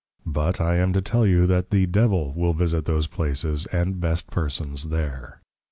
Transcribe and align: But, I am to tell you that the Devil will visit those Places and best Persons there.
But, 0.25 0.59
I 0.59 0.77
am 0.77 0.93
to 0.93 1.01
tell 1.03 1.27
you 1.27 1.45
that 1.45 1.69
the 1.69 1.85
Devil 1.85 2.33
will 2.33 2.55
visit 2.55 2.85
those 2.85 3.05
Places 3.05 3.67
and 3.67 3.99
best 3.99 4.31
Persons 4.31 4.85
there. 4.89 5.41